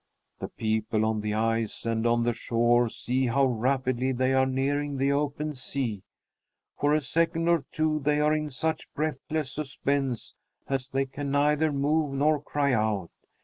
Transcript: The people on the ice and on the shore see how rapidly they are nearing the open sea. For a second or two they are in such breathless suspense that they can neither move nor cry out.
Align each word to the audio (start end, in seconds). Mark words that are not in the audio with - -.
The 0.39 0.47
people 0.47 1.05
on 1.05 1.21
the 1.21 1.35
ice 1.35 1.85
and 1.85 2.07
on 2.07 2.23
the 2.23 2.33
shore 2.33 2.89
see 2.89 3.27
how 3.27 3.45
rapidly 3.45 4.11
they 4.11 4.33
are 4.33 4.47
nearing 4.47 4.97
the 4.97 5.11
open 5.11 5.53
sea. 5.53 6.01
For 6.79 6.95
a 6.95 7.01
second 7.01 7.47
or 7.47 7.61
two 7.71 7.99
they 7.99 8.19
are 8.19 8.33
in 8.33 8.49
such 8.49 8.91
breathless 8.95 9.51
suspense 9.53 10.33
that 10.67 10.89
they 10.91 11.05
can 11.05 11.29
neither 11.29 11.71
move 11.71 12.15
nor 12.15 12.41
cry 12.41 12.73
out. 12.73 13.11